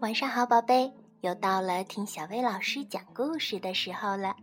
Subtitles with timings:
[0.00, 4.34] 晚上好，宝贝，又到了听小薇老师讲故事的时候了。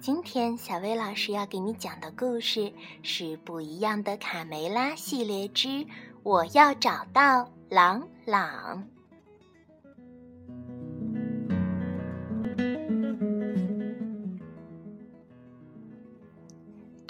[0.00, 2.72] 今天小薇老师要给你讲的故事
[3.02, 5.68] 是《不一样的卡梅拉》系列之
[6.22, 8.84] 《我要找到朗朗》。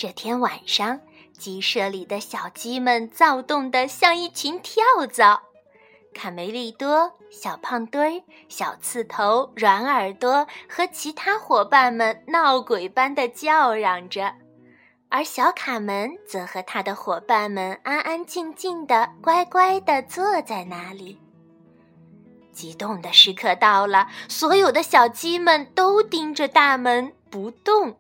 [0.01, 0.99] 这天晚上，
[1.37, 5.43] 鸡舍里的小鸡们躁动的像一群跳蚤。
[6.15, 14.33] 卡梅利多、小胖墩、小刺头、软耳朵和其他伙伴们闹鬼般的叫嚷着，
[15.11, 21.21] 而小卡门则和他的伙伴们安安静静的、乖乖的坐在那里。
[22.55, 27.95] 激动的时刻到了，所有的小鸡们都盯着大门不动，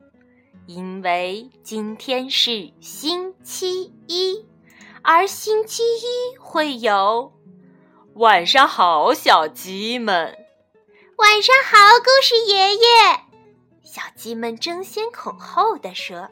[0.67, 4.45] 因为今天是星期一，
[5.03, 7.33] 而星期一会有。
[8.15, 10.37] 晚上好，小鸡们。
[11.17, 12.81] 晚上好，故事爷爷。
[13.83, 16.29] 小鸡们争先恐后地说。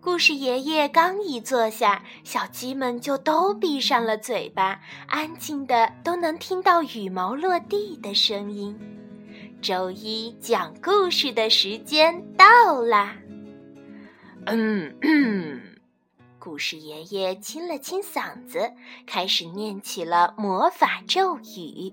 [0.00, 8.78] 故事爷爷刚一坐下，小鸡们就都闭上了嘴巴，安静的都能听到羽毛落地的声音。
[9.60, 13.14] 周一讲故事的时间到啦。
[14.46, 15.60] 嗯嗯。
[16.38, 18.72] 故事爷爷清了清嗓子，
[19.06, 21.92] 开始念起了魔法咒语：“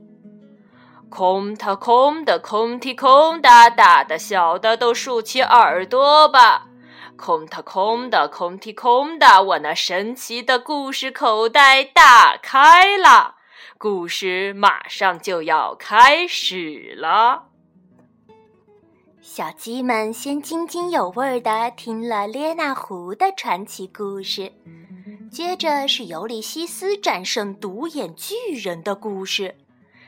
[1.11, 6.67] 空的空的空的空大大的小的都竖起耳朵吧！
[7.17, 13.35] 空的空的空的空的，我那神奇的故事口袋打开了，
[13.77, 17.47] 故事马上就要开始了。”
[19.29, 24.53] 小鸡们先津津有味地听了列那狐的传奇故事，
[25.29, 29.53] 接着是尤利西斯战胜独眼巨人的故事，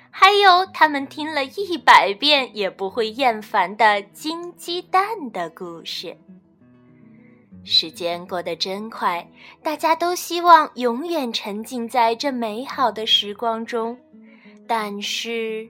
[0.09, 6.17] 还有他们听了一百遍也不会厌烦的金鸡蛋的故事。
[7.65, 9.29] 时间过得真快，
[9.61, 13.99] 大家都希望永远沉浸在这美好的时光中，
[14.65, 15.69] 但是。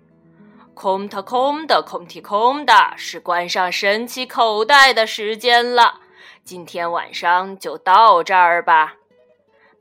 [0.81, 5.99] 空的空的空的空的，是关上神奇口袋的时间了。
[6.45, 8.95] 今天晚上就到这儿吧。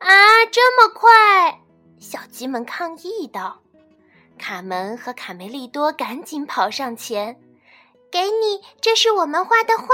[0.01, 1.61] 啊，这么快！
[2.01, 3.61] 小鸡们抗议道。
[4.37, 7.39] 卡门和卡梅利多赶紧跑上前，
[8.11, 9.87] 给你，这是我们画的画。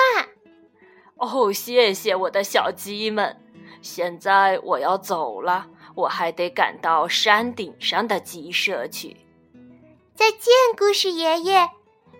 [1.17, 3.39] 哦，谢谢我的小鸡们。
[3.83, 5.67] 现在我要走了，
[5.97, 9.19] 我还得赶到山顶上的鸡舍去。
[10.15, 11.69] 再见，故事爷爷。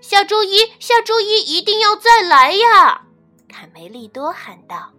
[0.01, 3.07] 下周一，下周一一定要再来呀！
[3.49, 4.93] 卡梅利多喊道。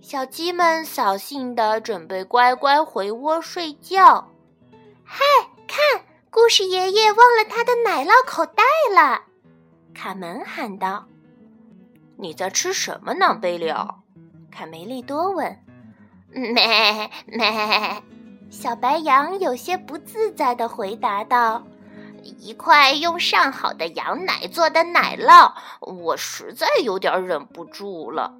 [0.00, 4.28] 小鸡们扫兴的准备乖乖回窝睡觉。
[5.04, 5.24] 嗨，
[5.68, 8.62] 看，故事爷爷忘了他的奶酪口袋
[8.94, 9.22] 了。
[9.94, 11.06] 卡门喊道。
[12.16, 14.02] 你在吃什么呢，贝利奥？
[14.50, 15.58] 卡梅利多问。
[16.30, 18.02] 咩 咩。
[18.50, 21.64] 小白羊有些不自在的回答道
[22.22, 28.36] ：“一块用上好的羊奶做的奶酪，我实在有点忍不住了。”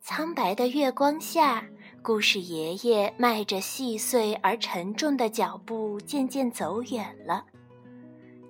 [0.00, 1.66] 苍白的月光下，
[2.00, 7.44] 故事爷爷迈着细碎而沉重的脚步渐渐走远了。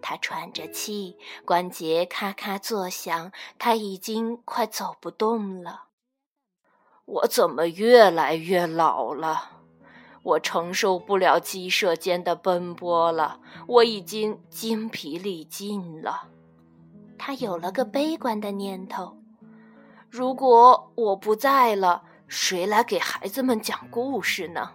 [0.00, 5.86] 他喘着气，关节咔咔作响，他已经快走不动了。
[7.08, 9.52] 我怎么越来越老了？
[10.22, 16.28] 我承受不了鸡舍间的奔波了，我已经精疲力尽了。
[17.16, 19.16] 他有了个悲观的念头：
[20.10, 24.72] 如果我不在了，谁来给孩子们讲故事呢？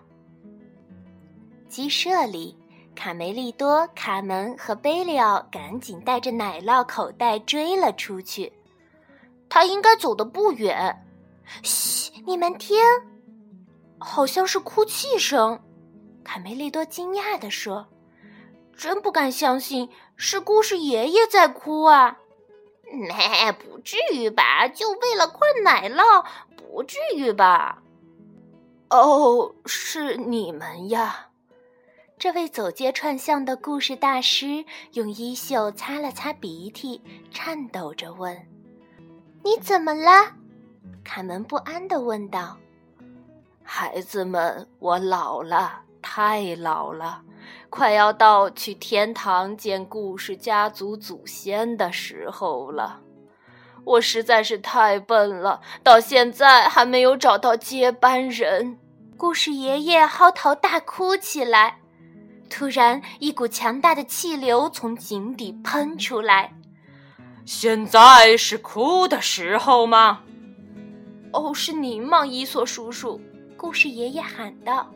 [1.69, 2.57] 鸡舍里，
[2.95, 8.51] 卡梅利多、卡门和贝利奥赶紧带着奶酪口袋追了出去。
[9.47, 11.02] 他应该走得不远。
[11.61, 12.77] 嘘，你们听，
[13.99, 15.61] 好像是哭泣声。
[16.23, 17.87] 卡梅利多惊讶地说
[18.75, 22.17] ：“真不敢相信，是故事爷爷在哭啊
[22.91, 24.67] ！”“没，不至于吧？
[24.67, 26.25] 就为了块奶酪，
[26.55, 27.81] 不至于吧
[28.89, 31.29] ？”“哦，是你们呀！”
[32.19, 34.63] 这位走街串巷的故事大师
[34.93, 37.01] 用衣袖擦了擦鼻涕，
[37.31, 38.47] 颤抖着问
[39.43, 40.35] ：“你怎么了？”
[41.03, 42.57] 卡门不安地问道
[43.63, 47.21] ：“孩子们，我老了，太老了，
[47.69, 52.99] 快要到去天堂见故事家族祖先的时候了。
[53.85, 58.79] 我实在是太笨了，到现在还没有找到接班人。
[59.17, 61.79] 故事爷爷嚎啕大哭起来。
[62.49, 66.53] 突然，一股强大的气流从井底喷出来。
[67.45, 70.21] 现在是哭的时候吗？
[71.33, 73.19] 哦，是您吗，伊索叔叔？
[73.57, 74.93] 故事爷爷喊道。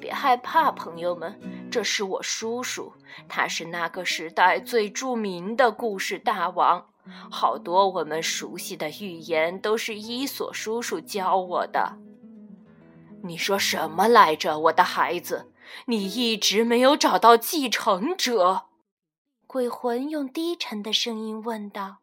[0.00, 1.38] 别害怕，朋友们，
[1.70, 2.90] 这是我叔叔，
[3.28, 6.86] 他是那个时代最著名的故事大王。
[7.30, 11.98] 好多我们熟悉的寓言都是伊索叔叔教我的。
[13.22, 15.52] 你说什么来着，我的孩子？
[15.84, 18.62] 你一直没有找到继承者？
[19.46, 21.98] 鬼魂用低沉的声音问道：“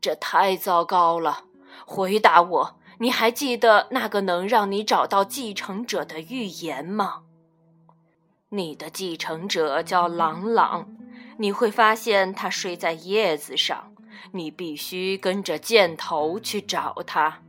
[0.00, 1.44] 这太糟糕了！
[1.84, 7.22] 回答我，你还记得那个能让你找到继承者的预言吗？
[8.50, 10.88] 你的继承者叫朗朗，
[11.38, 13.92] 你会发现他睡在叶子上，
[14.32, 17.42] 你必须跟着箭头去找他。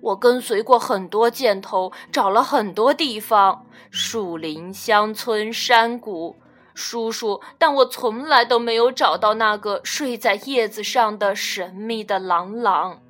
[0.00, 6.36] 我跟随过很多箭头，找了很多地方，树林、乡村、山谷。”
[6.78, 13.02] 叔叔，但我从来都没有找到那个睡在叶子上的神秘的朗朗。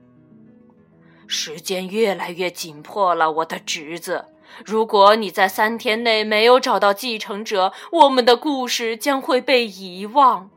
[1.27, 4.25] 时间越来越紧迫了，我的侄子。
[4.65, 10.49] 如果你在三天内没有找到继承者，我们的故事将会被遗忘。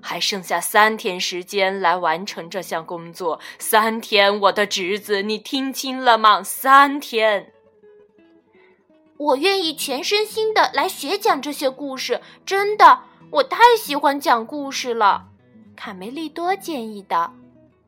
[0.00, 3.38] 还剩下三天时间来完成这项工作。
[3.58, 6.42] 三天，我的侄子，你听清了吗？
[6.42, 7.53] 三天。
[9.16, 13.00] 我愿意全身心的来学讲这些故事，真的，
[13.30, 15.28] 我太喜欢讲故事了。”
[15.76, 17.34] 卡梅利多建议道。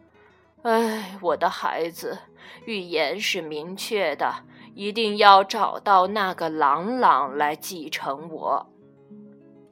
[0.62, 2.18] “哎，我的孩子，
[2.64, 4.44] 预言是明确的，
[4.74, 8.66] 一定要找到那个朗朗来继承我。”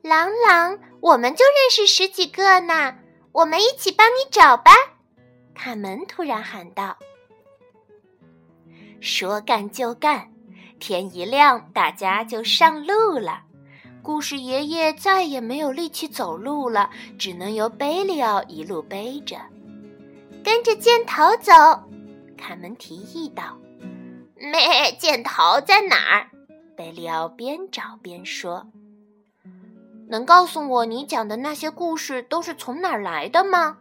[0.03, 2.97] 朗朗，我们就认识十几个呢，
[3.33, 4.73] 我们一起帮你找吧。”
[5.55, 6.97] 卡门突然喊道。
[9.01, 10.31] “说干就干。”
[10.87, 13.41] 天一亮，大家就上路了。
[14.03, 19.39] 故事爷爷再也没有力气走路了，只能由贝利奥一路背着。
[20.45, 21.55] 跟着箭头走，
[22.37, 23.57] 卡门提议道
[24.37, 26.29] ：“没，箭头在哪儿？”
[26.77, 28.67] 贝利奥边找边说
[30.07, 33.79] ：“能告诉我你讲的那些故事都是从哪儿来的吗？”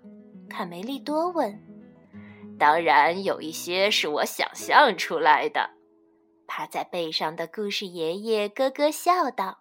[0.50, 1.62] 卡梅利多问。
[2.58, 5.70] “当然，有一些是我想象出来的。”
[6.48, 9.60] 趴在背上的故事爷爷咯咯笑道：“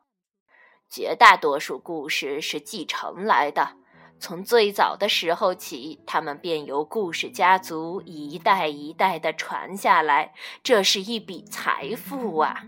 [0.90, 3.76] 绝大多数故事是继承来的，
[4.18, 10.34] 从最早的时候起，他们便由故事家族一代一代的传下来。
[10.62, 12.64] 这是一笔财富啊！”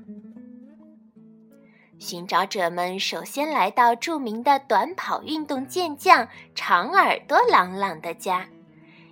[2.00, 8.48] 寻找者们首先来到著名的短跑运动健将长耳朵朗朗的家，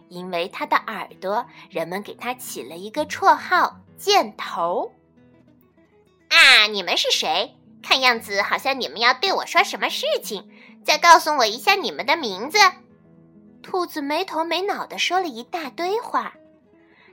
[0.09, 3.82] 因为他的耳朵，人们给他起了一个绰号。
[4.03, 4.93] 箭头
[6.29, 6.67] 啊！
[6.67, 7.57] 你们是谁？
[7.85, 10.51] 看样子好像你们要对我说什么事情。
[10.85, 12.59] 再告诉我一下你们的名字。
[13.63, 16.35] 兔子没头没脑的说了一大堆话。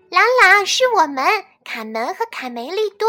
[0.09, 1.23] 朗朗是我们
[1.63, 3.07] 卡门和卡梅利多。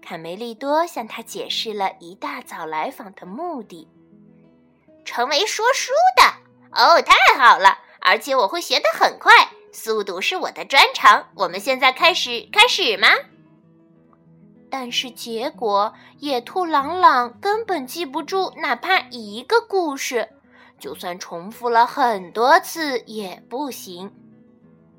[0.00, 3.88] 卡梅利多向他解释了一大早来访的目的。
[5.04, 7.80] 成为说书的哦，太好了！
[7.98, 9.32] 而且我会学得很快。
[9.74, 11.26] 速度是我的专长。
[11.34, 13.08] 我们现在开始，开始吗？
[14.70, 20.30] 但是结果，野兔朗朗根本记不住哪怕一个故事，
[20.78, 24.12] 就算重复了很多次也不行。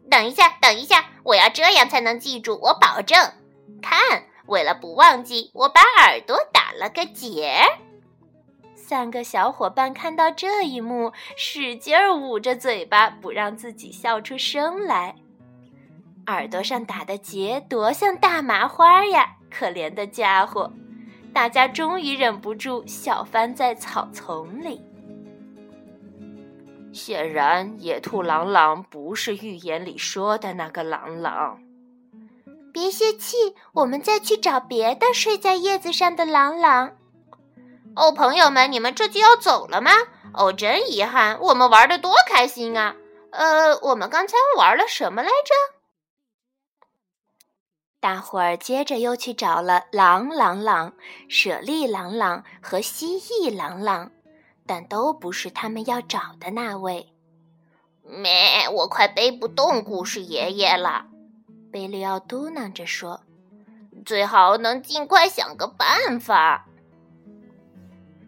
[0.09, 3.17] 等一下，等一下，我要这样才能记住，我保证。
[3.81, 3.99] 看，
[4.45, 7.59] 为了不忘记，我把耳朵打了个结。
[8.87, 15.15] 三个小伙伴看到这一幕，使劲儿捂着嘴巴，不让自己笑出声来。
[16.27, 19.37] 耳朵上打的结多像大麻花呀！
[19.49, 20.71] 可怜的家伙，
[21.33, 24.79] 大家终于忍不住笑翻在草丛里。
[26.93, 31.57] 显然，野兔朗朗不是预言里说的那个朗朗。
[32.71, 36.91] 别泄气，我们再去找别的睡在叶子上的朗朗。
[37.95, 39.91] 哦，朋友们，你们这就要走了吗？
[40.33, 42.95] 哦，真遗憾，我们玩的多开心啊！
[43.31, 45.53] 呃，我们刚才玩了什么来着？
[48.01, 50.93] 大伙儿接着又去找了狼朗朗、
[51.29, 54.11] 舍利朗朗和蜥蜴朗朗，
[54.67, 57.13] 但都不是他们要找的那位。
[58.03, 61.05] 咩，我快背不动故事爷爷了，
[61.71, 63.21] 贝利奥嘟囔着说
[64.05, 66.67] ：“最好能尽快想个办法。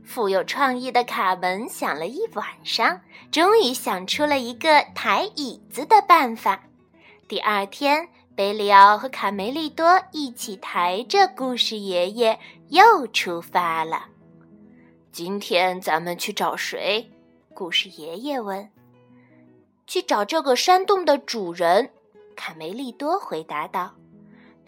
[0.08, 6.64] 富有创意的卡门想了一晚上，终于想出了一个抬椅子的办法。
[7.28, 14.06] 第二天，贝里奥和卡梅利多一起抬着故事爷爷又出发了。
[15.12, 17.12] 今天咱们去找谁？
[17.54, 18.70] 故事爷爷问。
[19.86, 21.92] 去找这个山洞的主人，
[22.38, 23.94] 卡梅利多回答道。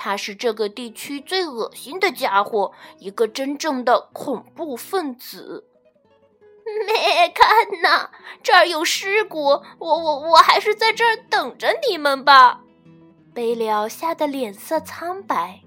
[0.01, 5.67] 他是这个地区最恶心的家伙，一个真正的恐怖分子。
[6.87, 8.09] 没看呐，
[8.41, 12.61] 这儿有尸骨，我我我还是在这儿等着你们吧。
[13.33, 15.59] 贝里奥吓得脸色苍白，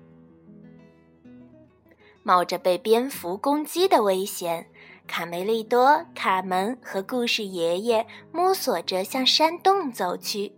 [2.22, 4.70] 冒着被蝙蝠攻击的危险，
[5.06, 10.54] 卡梅利多、卡门和故事爷爷摸索着向山洞走去。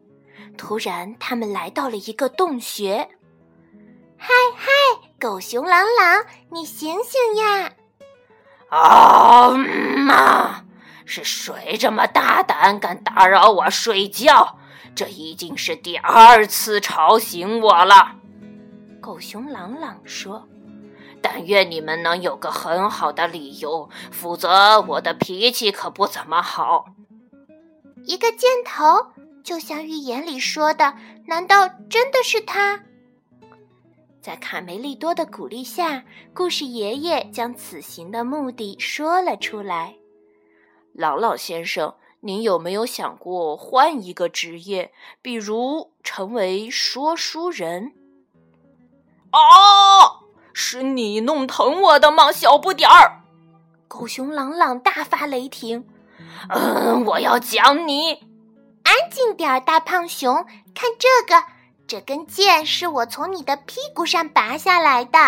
[0.57, 3.09] 突然，他们来到了一个洞穴。
[5.21, 7.73] 狗熊朗朗，你醒醒呀！
[8.69, 10.65] 啊妈！
[11.07, 14.59] 是谁这么大胆，敢打扰我睡觉？
[14.95, 18.17] 这已经是第二次吵醒我了。
[19.01, 20.47] 狗熊朗朗说
[21.23, 26.87] ：“但愿你们能有个很好的理由，否则我的脾气可不怎么好。”
[28.05, 30.95] 一个箭头，就像预言里说的，
[31.27, 32.81] 难道真的是他？
[34.25, 36.03] 在卡梅利多的鼓励下，
[36.33, 39.97] 故事爷爷将此行的目的说了出来。
[40.95, 47.93] 朗朗先生，您有没有想过换一个职业，比如成为说书人？
[49.31, 50.25] 哦！
[50.55, 53.25] 是你弄疼我的吗，小不点儿？
[53.87, 55.87] 狗熊朗朗大发雷霆。
[56.49, 58.25] 嗯，我要讲你。
[58.85, 60.35] 安静点儿，大胖熊，
[60.75, 61.54] 看这个。
[61.87, 65.19] 这根剑是我从你的屁股上拔下来的。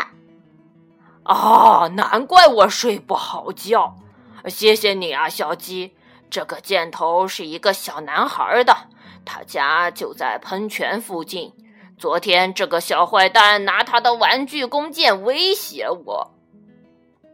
[1.24, 3.96] 啊，难怪我睡不好觉。
[4.46, 5.96] 谢谢你啊，小鸡。
[6.30, 8.76] 这个箭头是一个小男孩的，
[9.24, 11.52] 他家就在喷泉附近。
[11.98, 16.32] 昨天这个小坏蛋拿他的玩具弓箭威胁我。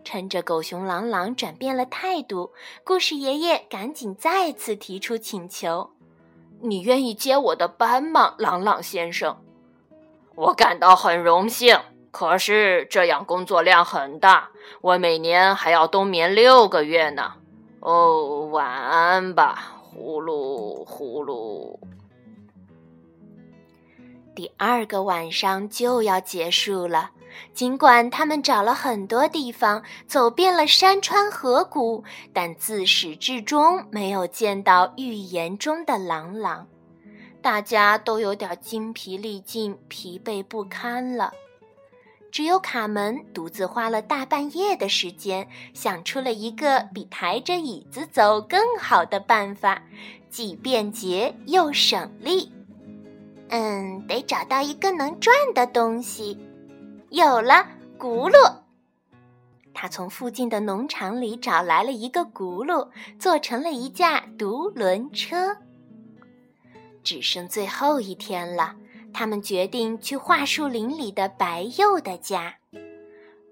[0.05, 2.53] 趁着狗熊朗朗转变了态度，
[2.85, 5.91] 故事爷爷赶紧再次提出请求。
[6.63, 9.37] 你愿意接我的班吗，朗朗先生？
[10.37, 11.79] 我感到很荣幸。
[12.13, 14.51] 可是这样工作量很大，
[14.83, 17.33] 我每年还要冬眠六个月呢。
[17.81, 21.79] 哦，晚安吧，呼噜呼噜。
[24.35, 27.11] 第二个晚上就要结束了。
[27.55, 36.67] 尽管他们找了很多地方，走遍了山川河谷，但自始至终没有见到预言中的朗朗。
[37.41, 41.33] 大家都有点精疲力尽、疲惫不堪了。
[42.31, 49.83] 只有卡门独自花了大半夜的时间，想出了一个比抬着椅子走更好的办法，
[50.31, 52.51] 既便捷又省力。
[53.49, 56.39] 嗯，得找到一个能转的东西。
[57.13, 57.67] 有了
[57.99, 58.55] 轱辘，
[59.75, 62.89] 他从附近的农场里找来了一个轱辘，
[63.19, 65.59] 做成了一架独轮车。
[67.05, 68.77] 只剩最后一天了，
[69.13, 72.57] 他们决定去桦树林里的白鼬的家。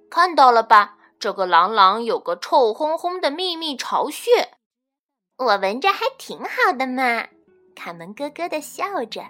[0.08, 4.54] 看到了吧，这个朗朗有个臭烘烘的秘密巢穴，
[5.36, 7.26] 我闻着还挺好的嘛。
[7.76, 9.22] 卡门咯咯地笑着。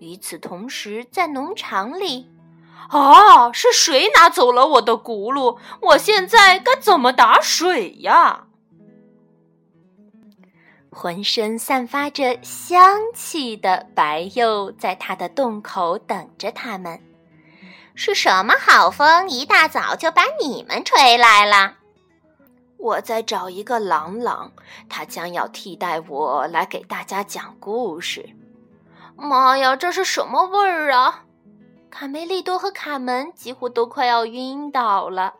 [0.00, 2.28] 与此同时，在农场里。
[2.88, 3.52] 啊！
[3.52, 5.58] 是谁拿走了我的轱辘？
[5.80, 8.44] 我现在该怎么打水呀？
[10.90, 17.00] 浑身散发着香气的白鼬在他的洞口等着他们。
[17.94, 21.74] 是什么好风，一大早就把你们吹来了？
[22.78, 24.52] 我在找一个朗朗，
[24.88, 28.30] 他将要替代我来给大家讲故事。
[29.16, 31.24] 妈呀，这是什么味儿啊？
[31.90, 35.34] 卡梅利多和卡门几乎都快要晕倒了。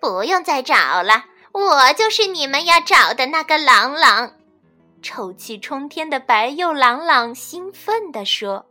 [0.00, 4.32] 不用再找了，我就是你们要找的那个朗朗。
[5.02, 8.66] 臭气冲天的白鼬朗朗兴奋地说：“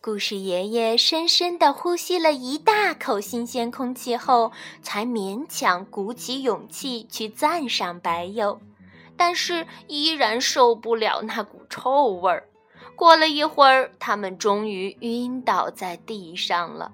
[0.00, 4.52] 故事爷爷深深地呼吸了一大口新鲜空气后，
[4.82, 8.58] 才勉强鼓起勇气去赞赏白鼬，
[9.16, 12.48] 但是依然受不了那股臭味儿。”
[12.98, 16.90] 过了一会儿，他们终于晕倒在地上了。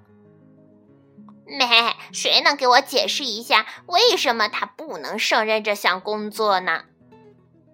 [1.45, 1.65] 咩？
[2.11, 6.83] 谁能给我解释一下，为什么他不能胜任这项工作呢？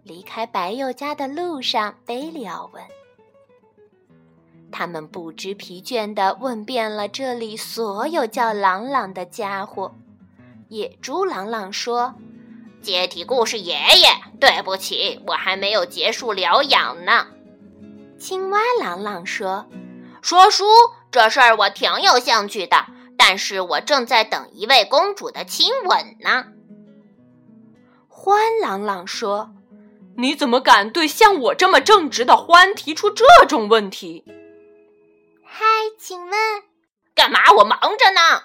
[0.03, 2.81] 离开白鼬家的路上，贝里奥问。
[4.71, 9.93] 他们不知疲倦地问遍了这里所有叫朗朗的家伙。
[10.69, 12.15] 野猪朗朗说
[12.81, 14.07] ：“接替故事爷爷，
[14.39, 17.27] 对不起，我还没有结束疗养呢。”
[18.21, 19.67] 青蛙朗朗说
[20.21, 20.63] ：“说书
[21.09, 22.85] 这事儿我挺有兴趣的，
[23.17, 26.45] 但是我正在等一位公主的亲吻呢。”
[28.07, 29.55] 欢朗朗说
[30.17, 34.23] ：“你怎么敢对像我这么正直的欢提出这种问题？”
[35.43, 35.65] 嗨，
[35.97, 36.31] 请问
[37.15, 37.39] 干嘛？
[37.57, 38.43] 我忙着呢。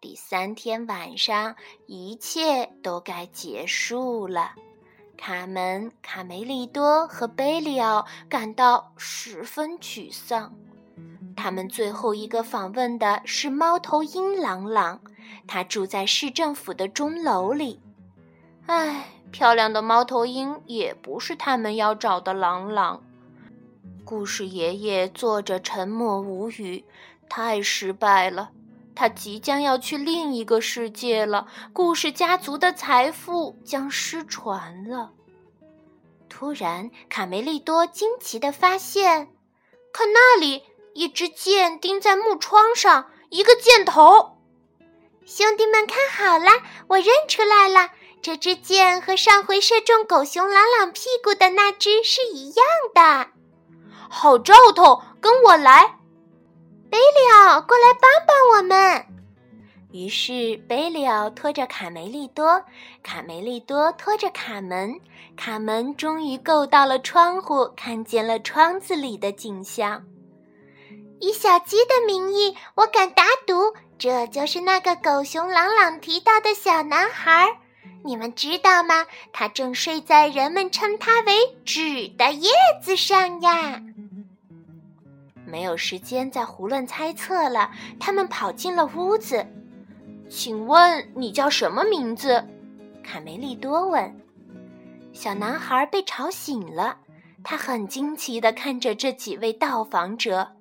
[0.00, 4.52] 第三天晚上，一切都该结束了。
[5.18, 10.54] 卡门、卡梅利多和贝里奥感到十分沮丧。
[11.36, 15.00] 他们最后一个访问的是猫头鹰朗朗，
[15.46, 17.80] 他住在市政府的钟楼里。
[18.66, 23.02] 唉，漂亮的猫头鹰也不是他们要找的朗朗。
[24.04, 26.84] 故事爷爷坐着沉默无语，
[27.28, 28.50] 太失败了。
[28.98, 35.12] 他即将要去另一个世界了，故事家族的财富将失传了。
[36.28, 39.28] 突然，卡梅利多惊奇地发现，
[39.92, 40.64] 看那里，
[40.94, 44.36] 一支箭钉在木窗上，一个箭头。
[45.24, 46.50] 兄弟们，看好了，
[46.88, 53.28] 我认出来了，这支箭和上回射中狗熊朗朗屁股的那支是一样的。
[54.10, 55.97] 好兆头，跟我来。
[56.90, 59.06] 贝里奥，过来帮帮我们！
[59.92, 62.62] 于是贝里奥拖着卡梅利多，
[63.02, 65.00] 卡梅利多拖着卡门，
[65.36, 70.04] 卡门终于够到了窗户，看见了窗子里的景象。
[71.20, 77.58] 以小鸡的名义，我敢打赌，这就是那个狗熊朗朗提到的小男孩。
[78.04, 79.06] 你们知道吗？
[79.32, 82.50] 他正睡在人们称他为“纸”的叶
[82.82, 83.82] 子上呀。
[85.48, 89.46] 没有时间再胡乱猜测了，他们跑进了屋子。
[90.28, 92.44] 请问你叫什么名字？
[93.02, 94.14] 卡梅利多问。
[95.12, 96.98] 小男孩被吵醒了，
[97.42, 100.52] 他很惊奇地看着这几位到访者。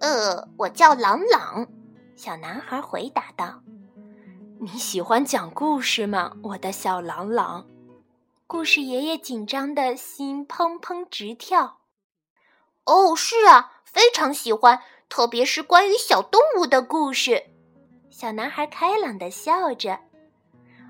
[0.00, 1.68] 呃，我叫朗朗。
[2.16, 3.62] 小男孩回答道。
[4.58, 7.66] 你喜欢讲故事吗，我的小朗朗？
[8.46, 11.79] 故事爷爷紧张的心砰砰直跳。
[12.90, 13.72] 哦，是啊。
[13.84, 17.44] 非常喜欢，特别是关于小动物的故事。
[18.08, 19.98] 小男孩开朗地笑着，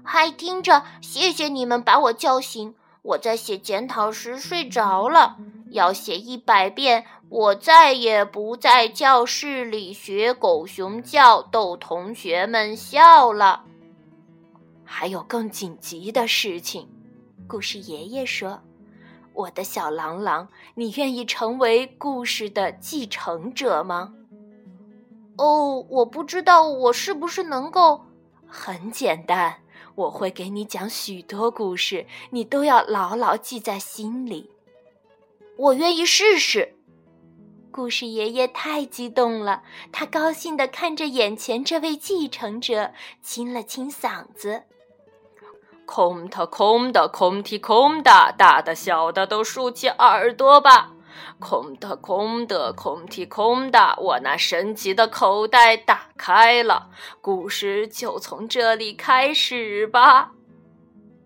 [0.04, 2.74] 嗨，听着，谢谢你们把我叫醒。
[3.02, 5.38] 我在写检讨时睡着了，
[5.70, 7.06] 要写一百遍。
[7.30, 13.64] 我再也不在教室里学狗熊叫，逗同学们笑了。
[14.84, 16.86] 还有更紧急的事情，
[17.46, 18.60] 故事爷爷说。
[19.40, 24.12] 我的小朗朗，你愿意成为故事的继承者吗？
[25.38, 28.04] 哦，我不知道我是不是能够。
[28.46, 29.62] 很简单，
[29.94, 34.50] 我会给你讲许多故事，你都要牢牢记在心里。
[35.56, 36.76] 我愿意试试。
[37.70, 44.64] 故事爷爷太激动了，他高兴地看着眼前这位继承者，清了清嗓子。
[45.90, 50.92] 空的，空的，空提空的，大的小的都竖起耳朵吧！
[51.40, 60.30] 空的，空的，空提空的，我那神奇的口袋打开了，故事就从这里开始吧。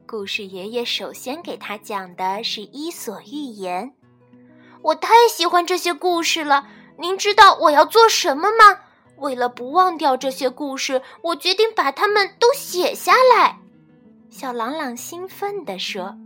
[0.07, 3.89] 故事爷爷首先给他讲的是《伊索寓言》，
[4.81, 6.69] 我太喜欢这些故事了。
[6.99, 8.81] 您知道我要做什么吗？
[9.19, 13.59] 为了不忘掉这些故事，我决定把它们都写下来。
[14.37, 16.19] 小朗朗兴奋地说：“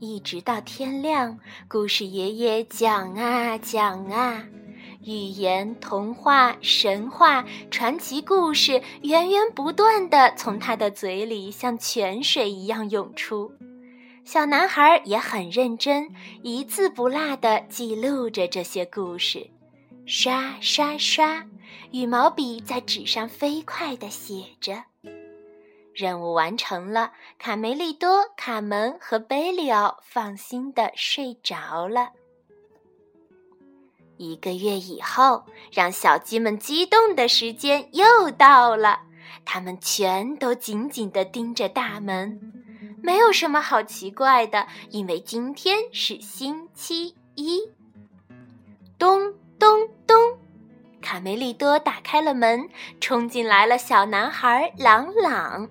[0.00, 4.42] 一直到天亮，故事爷爷讲啊讲啊，
[5.04, 13.52] 寓言、童话、神话、传奇故事源源不断地从他的嘴里像泉水一样涌出。
[14.24, 16.08] 小男孩也很认真，
[16.42, 19.50] 一字不落地记录着这些故事，
[20.06, 21.44] 刷刷刷，
[21.90, 24.84] 羽毛笔在纸上飞快地写着。”
[25.94, 32.10] 任务完成了，卡梅利多、卡门和贝里奥放心的睡着了。
[34.16, 39.00] 一个月以后，让小鸡们激动的时间又到了，
[39.44, 42.40] 他们全都紧紧的盯着大门。
[43.02, 47.60] 没有什么好奇怪的，因为今天是星期一。
[48.96, 50.16] 咚咚咚，
[51.00, 52.68] 卡梅利多打开了门，
[53.00, 55.68] 冲进来了小男孩朗朗。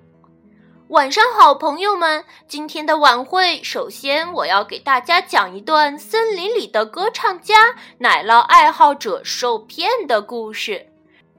[0.91, 2.25] 晚上好，朋友们！
[2.49, 10.88] 今天的晚会，首先我要给大家讲一段森林里的歌唱家奶酪爱好者受骗的故事。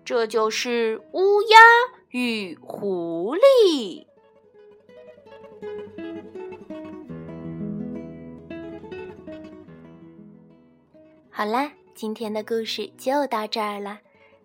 [0.07, 1.59] 这就是乌鸦
[2.09, 4.07] 与狐狸。
[11.29, 13.99] 好啦，今天的故事就到这儿了。